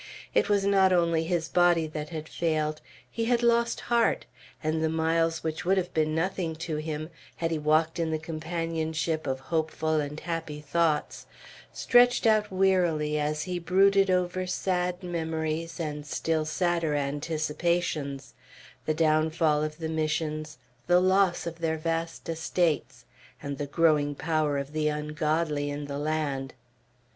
It 0.33 0.49
was 0.49 0.65
not 0.65 0.91
only 0.91 1.25
his 1.25 1.47
body 1.47 1.85
that 1.85 2.09
had 2.09 2.27
failed. 2.27 2.81
He 3.07 3.25
had 3.25 3.43
lost 3.43 3.81
heart; 3.81 4.25
and 4.63 4.83
the 4.83 4.89
miles 4.89 5.43
which 5.43 5.63
would 5.63 5.77
have 5.77 5.93
been 5.93 6.15
nothing 6.15 6.55
to 6.55 6.77
him, 6.77 7.11
had 7.35 7.51
he 7.51 7.59
walked 7.59 7.99
in 7.99 8.09
the 8.09 8.17
companionship 8.17 9.27
of 9.27 9.39
hopeful 9.39 9.99
and 9.99 10.19
happy 10.19 10.59
thoughts, 10.59 11.27
stretched 11.71 12.25
out 12.25 12.49
wearily 12.51 13.19
as 13.19 13.43
he 13.43 13.59
brooded 13.59 14.09
over 14.09 14.47
sad 14.47 15.03
memories 15.03 15.79
and 15.79 16.03
still 16.07 16.45
sadder 16.45 16.95
anticipations, 16.95 18.33
the 18.87 18.95
downfall 18.95 19.61
of 19.61 19.77
the 19.77 19.87
Missions, 19.87 20.57
the 20.87 20.99
loss 20.99 21.45
of 21.45 21.59
their 21.59 21.77
vast 21.77 22.27
estates, 22.27 23.05
and 23.39 23.59
the 23.59 23.67
growing 23.67 24.15
power 24.15 24.57
of 24.57 24.73
the 24.73 24.87
ungodly 24.87 25.69
in 25.69 25.85
the 25.85 25.99
land. 25.99 26.55